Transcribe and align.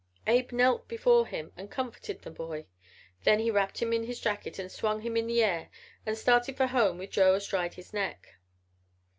Abe 0.25 0.51
knelt 0.51 0.87
before 0.87 1.27
him 1.27 1.53
and 1.55 1.69
comforted 1.69 2.23
the 2.23 2.31
boy. 2.31 2.65
Then 3.23 3.37
he 3.37 3.51
wrapped 3.51 3.83
him 3.83 3.93
in 3.93 4.05
his 4.05 4.19
jacket 4.19 4.57
and 4.57 4.71
swung 4.71 5.01
him 5.01 5.15
in 5.15 5.27
the 5.27 5.43
air 5.43 5.69
and 6.07 6.17
started 6.17 6.57
for 6.57 6.65
home 6.65 6.97
with 6.97 7.11
Joe 7.11 7.35
astride 7.35 7.75
his 7.75 7.93
neck. 7.93 8.39